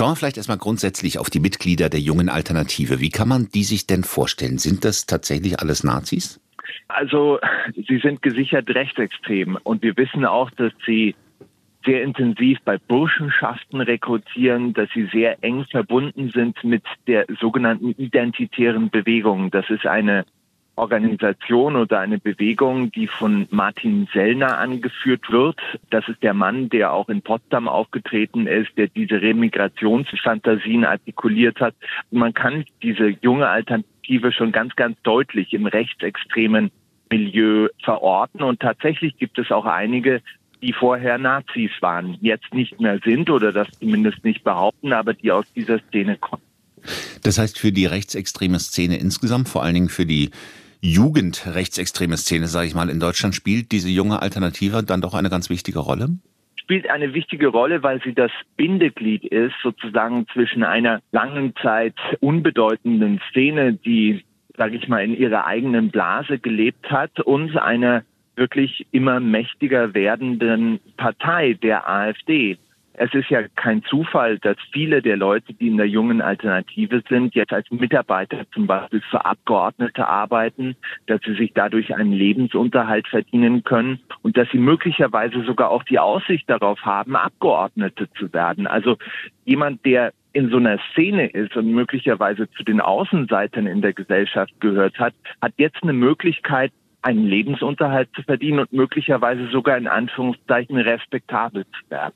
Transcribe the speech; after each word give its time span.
Schauen 0.00 0.12
wir 0.12 0.16
vielleicht 0.16 0.38
erstmal 0.38 0.56
grundsätzlich 0.56 1.18
auf 1.18 1.28
die 1.28 1.40
Mitglieder 1.40 1.90
der 1.90 2.00
jungen 2.00 2.30
Alternative. 2.30 3.00
Wie 3.00 3.10
kann 3.10 3.28
man 3.28 3.48
die 3.52 3.64
sich 3.64 3.86
denn 3.86 4.02
vorstellen? 4.02 4.56
Sind 4.56 4.86
das 4.86 5.04
tatsächlich 5.04 5.60
alles 5.60 5.84
Nazis? 5.84 6.40
Also, 6.88 7.38
sie 7.74 7.98
sind 7.98 8.22
gesichert 8.22 8.70
rechtsextrem 8.70 9.58
und 9.62 9.82
wir 9.82 9.94
wissen 9.98 10.24
auch, 10.24 10.50
dass 10.52 10.72
sie 10.86 11.14
sehr 11.84 12.02
intensiv 12.02 12.56
bei 12.64 12.78
Burschenschaften 12.78 13.82
rekrutieren, 13.82 14.72
dass 14.72 14.88
sie 14.94 15.06
sehr 15.12 15.36
eng 15.44 15.66
verbunden 15.70 16.30
sind 16.30 16.64
mit 16.64 16.84
der 17.06 17.26
sogenannten 17.38 17.90
identitären 17.90 18.88
Bewegung. 18.88 19.50
Das 19.50 19.68
ist 19.68 19.84
eine 19.84 20.24
Organisation 20.80 21.76
oder 21.76 22.00
eine 22.00 22.18
Bewegung, 22.18 22.90
die 22.90 23.06
von 23.06 23.46
Martin 23.50 24.08
Sellner 24.12 24.58
angeführt 24.58 25.30
wird. 25.30 25.58
Das 25.90 26.08
ist 26.08 26.22
der 26.22 26.34
Mann, 26.34 26.70
der 26.70 26.92
auch 26.92 27.08
in 27.08 27.22
Potsdam 27.22 27.68
aufgetreten 27.68 28.46
ist, 28.46 28.70
der 28.76 28.88
diese 28.88 29.20
Remigrationsfantasien 29.20 30.84
artikuliert 30.84 31.60
hat. 31.60 31.74
Man 32.10 32.34
kann 32.34 32.64
diese 32.82 33.08
junge 33.20 33.48
Alternative 33.48 34.32
schon 34.32 34.52
ganz, 34.52 34.74
ganz 34.74 34.96
deutlich 35.02 35.52
im 35.52 35.66
rechtsextremen 35.66 36.70
Milieu 37.10 37.68
verorten. 37.84 38.42
Und 38.42 38.60
tatsächlich 38.60 39.16
gibt 39.18 39.38
es 39.38 39.50
auch 39.50 39.66
einige, 39.66 40.22
die 40.62 40.72
vorher 40.72 41.18
Nazis 41.18 41.70
waren, 41.80 42.16
jetzt 42.20 42.52
nicht 42.54 42.80
mehr 42.80 42.98
sind 43.04 43.30
oder 43.30 43.52
das 43.52 43.68
zumindest 43.78 44.24
nicht 44.24 44.44
behaupten, 44.44 44.92
aber 44.92 45.14
die 45.14 45.32
aus 45.32 45.46
dieser 45.54 45.78
Szene 45.88 46.16
kommen. 46.16 46.42
Das 47.22 47.38
heißt 47.38 47.58
für 47.58 47.72
die 47.72 47.86
rechtsextreme 47.86 48.58
Szene 48.58 48.96
insgesamt, 48.96 49.48
vor 49.48 49.62
allen 49.62 49.74
Dingen 49.74 49.88
für 49.88 50.06
die 50.06 50.30
Jugendrechtsextreme 50.82 52.16
Szene, 52.16 52.46
sage 52.46 52.66
ich 52.66 52.74
mal, 52.74 52.88
in 52.88 53.00
Deutschland 53.00 53.34
spielt 53.34 53.70
diese 53.70 53.90
junge 53.90 54.22
Alternative 54.22 54.82
dann 54.82 55.02
doch 55.02 55.14
eine 55.14 55.28
ganz 55.28 55.50
wichtige 55.50 55.78
Rolle? 55.78 56.08
Spielt 56.56 56.88
eine 56.88 57.12
wichtige 57.12 57.48
Rolle, 57.48 57.82
weil 57.82 58.00
sie 58.02 58.14
das 58.14 58.30
Bindeglied 58.56 59.24
ist, 59.24 59.54
sozusagen 59.62 60.26
zwischen 60.32 60.62
einer 60.62 61.00
langen 61.12 61.54
Zeit 61.62 61.96
unbedeutenden 62.20 63.20
Szene, 63.28 63.74
die, 63.74 64.24
sage 64.56 64.76
ich 64.76 64.88
mal, 64.88 65.04
in 65.04 65.14
ihrer 65.14 65.46
eigenen 65.46 65.90
Blase 65.90 66.38
gelebt 66.38 66.90
hat 66.90 67.20
und 67.20 67.56
einer 67.58 68.04
wirklich 68.36 68.86
immer 68.90 69.20
mächtiger 69.20 69.92
werdenden 69.92 70.80
Partei, 70.96 71.54
der 71.54 71.88
AfD. 71.90 72.56
Es 73.02 73.14
ist 73.14 73.30
ja 73.30 73.48
kein 73.56 73.82
Zufall, 73.84 74.38
dass 74.40 74.58
viele 74.72 75.00
der 75.00 75.16
Leute, 75.16 75.54
die 75.54 75.68
in 75.68 75.78
der 75.78 75.88
jungen 75.88 76.20
Alternative 76.20 77.02
sind, 77.08 77.34
jetzt 77.34 77.50
als 77.50 77.70
Mitarbeiter 77.70 78.44
zum 78.52 78.66
Beispiel 78.66 79.00
für 79.10 79.24
Abgeordnete 79.24 80.06
arbeiten, 80.06 80.76
dass 81.06 81.22
sie 81.24 81.32
sich 81.32 81.52
dadurch 81.54 81.94
einen 81.94 82.12
Lebensunterhalt 82.12 83.08
verdienen 83.08 83.64
können 83.64 84.00
und 84.20 84.36
dass 84.36 84.50
sie 84.50 84.58
möglicherweise 84.58 85.42
sogar 85.44 85.70
auch 85.70 85.82
die 85.84 85.98
Aussicht 85.98 86.50
darauf 86.50 86.78
haben, 86.82 87.16
Abgeordnete 87.16 88.06
zu 88.18 88.30
werden. 88.34 88.66
Also 88.66 88.98
jemand, 89.46 89.82
der 89.86 90.12
in 90.34 90.50
so 90.50 90.58
einer 90.58 90.78
Szene 90.92 91.28
ist 91.28 91.56
und 91.56 91.72
möglicherweise 91.72 92.50
zu 92.50 92.64
den 92.64 92.82
Außenseitern 92.82 93.66
in 93.66 93.80
der 93.80 93.94
Gesellschaft 93.94 94.52
gehört 94.60 94.98
hat, 94.98 95.14
hat 95.40 95.54
jetzt 95.56 95.82
eine 95.82 95.94
Möglichkeit, 95.94 96.70
einen 97.00 97.24
Lebensunterhalt 97.24 98.10
zu 98.14 98.22
verdienen 98.24 98.58
und 98.58 98.74
möglicherweise 98.74 99.48
sogar 99.48 99.78
in 99.78 99.88
Anführungszeichen 99.88 100.76
respektabel 100.76 101.64
zu 101.64 101.90
werden. 101.90 102.12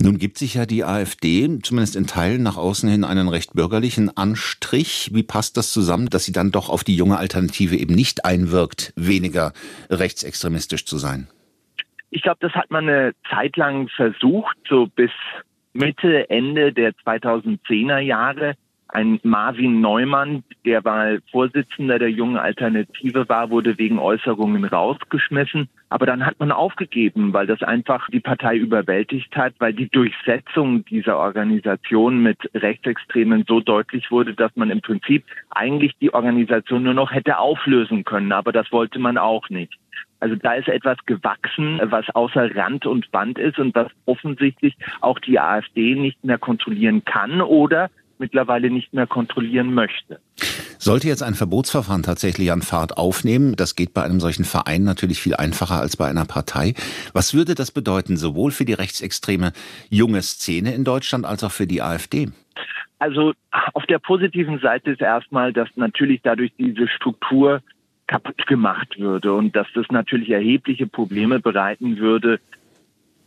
Nun 0.00 0.18
gibt 0.18 0.38
sich 0.38 0.54
ja 0.54 0.64
die 0.64 0.84
AfD, 0.84 1.58
zumindest 1.62 1.96
in 1.96 2.06
Teilen 2.06 2.42
nach 2.42 2.56
außen 2.56 2.88
hin, 2.88 3.02
einen 3.02 3.28
recht 3.28 3.54
bürgerlichen 3.54 4.16
Anstrich. 4.16 5.10
Wie 5.12 5.24
passt 5.24 5.56
das 5.56 5.72
zusammen, 5.72 6.08
dass 6.08 6.24
sie 6.24 6.32
dann 6.32 6.52
doch 6.52 6.68
auf 6.68 6.84
die 6.84 6.96
junge 6.96 7.18
Alternative 7.18 7.76
eben 7.76 7.94
nicht 7.94 8.24
einwirkt, 8.24 8.92
weniger 8.94 9.52
rechtsextremistisch 9.90 10.84
zu 10.84 10.98
sein? 10.98 11.26
Ich 12.10 12.22
glaube, 12.22 12.38
das 12.40 12.52
hat 12.52 12.70
man 12.70 12.88
eine 12.88 13.12
Zeit 13.28 13.56
lang 13.56 13.88
versucht, 13.88 14.56
so 14.68 14.86
bis 14.86 15.10
Mitte, 15.72 16.30
Ende 16.30 16.72
der 16.72 16.92
2010er 16.92 17.98
Jahre 17.98 18.54
ein 18.88 19.20
Marvin 19.22 19.80
Neumann, 19.80 20.44
der 20.64 20.80
mal 20.82 21.20
Vorsitzender 21.30 21.98
der 21.98 22.10
jungen 22.10 22.38
Alternative 22.38 23.28
war, 23.28 23.50
wurde 23.50 23.76
wegen 23.78 23.98
Äußerungen 23.98 24.64
rausgeschmissen. 24.64 25.68
Aber 25.90 26.06
dann 26.06 26.24
hat 26.24 26.38
man 26.40 26.52
aufgegeben, 26.52 27.32
weil 27.32 27.46
das 27.46 27.62
einfach 27.62 28.08
die 28.10 28.20
Partei 28.20 28.56
überwältigt 28.56 29.36
hat, 29.36 29.54
weil 29.58 29.74
die 29.74 29.88
Durchsetzung 29.88 30.84
dieser 30.86 31.18
Organisation 31.18 32.22
mit 32.22 32.38
Rechtsextremen 32.54 33.44
so 33.46 33.60
deutlich 33.60 34.10
wurde, 34.10 34.34
dass 34.34 34.54
man 34.56 34.70
im 34.70 34.80
Prinzip 34.80 35.24
eigentlich 35.50 35.92
die 36.00 36.12
Organisation 36.12 36.82
nur 36.82 36.94
noch 36.94 37.12
hätte 37.12 37.38
auflösen 37.38 38.04
können. 38.04 38.32
Aber 38.32 38.52
das 38.52 38.70
wollte 38.72 38.98
man 38.98 39.18
auch 39.18 39.48
nicht. 39.50 39.78
Also 40.20 40.34
da 40.34 40.54
ist 40.54 40.68
etwas 40.68 40.98
gewachsen, 41.06 41.80
was 41.84 42.08
außer 42.10 42.54
Rand 42.56 42.86
und 42.86 43.10
Band 43.12 43.38
ist 43.38 43.58
und 43.58 43.74
was 43.74 43.88
offensichtlich 44.04 44.76
auch 45.00 45.18
die 45.18 45.38
AfD 45.38 45.94
nicht 45.94 46.24
mehr 46.24 46.38
kontrollieren 46.38 47.04
kann 47.04 47.40
oder 47.40 47.88
mittlerweile 48.20 48.70
nicht 48.70 48.92
mehr 48.92 49.06
kontrollieren 49.06 49.74
möchte. 49.74 50.20
Sollte 50.78 51.08
jetzt 51.08 51.22
ein 51.22 51.34
Verbotsverfahren 51.34 52.02
tatsächlich 52.02 52.52
an 52.52 52.62
Fahrt 52.62 52.96
aufnehmen, 52.96 53.56
das 53.56 53.74
geht 53.74 53.94
bei 53.94 54.02
einem 54.02 54.20
solchen 54.20 54.44
Verein 54.44 54.84
natürlich 54.84 55.20
viel 55.20 55.34
einfacher 55.34 55.80
als 55.80 55.96
bei 55.96 56.08
einer 56.08 56.24
Partei. 56.24 56.74
Was 57.12 57.34
würde 57.34 57.54
das 57.54 57.72
bedeuten, 57.72 58.16
sowohl 58.16 58.52
für 58.52 58.64
die 58.64 58.74
rechtsextreme 58.74 59.52
junge 59.90 60.22
Szene 60.22 60.74
in 60.74 60.84
Deutschland 60.84 61.26
als 61.26 61.42
auch 61.42 61.50
für 61.50 61.66
die 61.66 61.82
AfD? 61.82 62.28
Also 63.00 63.32
auf 63.74 63.86
der 63.86 63.98
positiven 63.98 64.58
Seite 64.60 64.92
ist 64.92 65.00
erstmal, 65.00 65.52
dass 65.52 65.68
natürlich 65.76 66.20
dadurch 66.22 66.52
diese 66.58 66.88
Struktur 66.88 67.60
kaputt 68.06 68.46
gemacht 68.46 68.98
würde 68.98 69.34
und 69.34 69.54
dass 69.54 69.66
das 69.74 69.86
natürlich 69.90 70.30
erhebliche 70.30 70.86
Probleme 70.86 71.40
bereiten 71.40 71.98
würde 71.98 72.40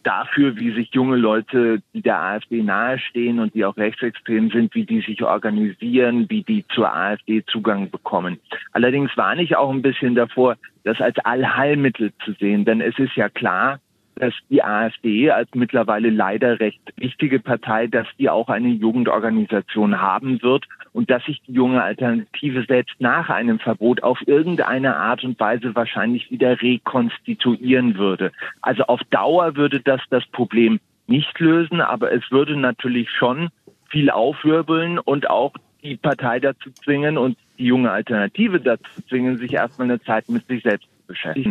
dafür, 0.03 0.57
wie 0.57 0.71
sich 0.71 0.93
junge 0.93 1.15
Leute, 1.15 1.81
die 1.93 2.01
der 2.01 2.19
AfD 2.19 2.61
nahestehen 2.61 3.39
und 3.39 3.53
die 3.53 3.65
auch 3.65 3.77
rechtsextrem 3.77 4.49
sind, 4.49 4.73
wie 4.75 4.85
die 4.85 5.01
sich 5.01 5.23
organisieren, 5.23 6.29
wie 6.29 6.43
die 6.43 6.65
zur 6.67 6.93
AfD 6.93 7.43
Zugang 7.45 7.89
bekommen. 7.89 8.39
Allerdings 8.71 9.15
warne 9.17 9.43
ich 9.43 9.55
auch 9.55 9.71
ein 9.71 9.81
bisschen 9.81 10.15
davor, 10.15 10.57
das 10.83 10.99
als 10.99 11.17
Allheilmittel 11.19 12.11
zu 12.25 12.33
sehen, 12.33 12.65
denn 12.65 12.81
es 12.81 12.97
ist 12.97 13.15
ja 13.15 13.29
klar, 13.29 13.79
dass 14.21 14.35
die 14.51 14.63
AfD 14.63 15.31
als 15.31 15.49
mittlerweile 15.55 16.11
leider 16.11 16.59
recht 16.59 16.79
wichtige 16.95 17.39
Partei, 17.39 17.87
dass 17.87 18.05
die 18.19 18.29
auch 18.29 18.49
eine 18.49 18.67
Jugendorganisation 18.67 19.99
haben 19.99 20.43
wird 20.43 20.67
und 20.93 21.09
dass 21.09 21.25
sich 21.25 21.41
die 21.47 21.53
junge 21.53 21.81
Alternative 21.81 22.63
selbst 22.67 22.93
nach 22.99 23.29
einem 23.29 23.57
Verbot 23.57 24.03
auf 24.03 24.19
irgendeine 24.27 24.95
Art 24.95 25.23
und 25.23 25.39
Weise 25.39 25.73
wahrscheinlich 25.73 26.29
wieder 26.29 26.61
rekonstituieren 26.61 27.97
würde. 27.97 28.31
Also 28.61 28.83
auf 28.83 29.01
Dauer 29.09 29.55
würde 29.55 29.79
das 29.79 30.01
das 30.11 30.23
Problem 30.27 30.79
nicht 31.07 31.39
lösen, 31.39 31.81
aber 31.81 32.11
es 32.11 32.29
würde 32.29 32.55
natürlich 32.55 33.09
schon 33.09 33.49
viel 33.89 34.11
aufwirbeln 34.11 34.99
und 34.99 35.31
auch 35.31 35.53
die 35.81 35.97
Partei 35.97 36.39
dazu 36.39 36.69
zwingen 36.69 37.17
und 37.17 37.39
die 37.57 37.65
junge 37.65 37.89
Alternative 37.89 38.59
dazu 38.59 39.01
zwingen, 39.09 39.37
sich 39.37 39.53
erstmal 39.53 39.89
eine 39.89 39.99
Zeit 39.99 40.29
mit 40.29 40.45
sich 40.45 40.61
selbst 40.61 40.85
zu 40.85 41.07
beschäftigen. 41.07 41.49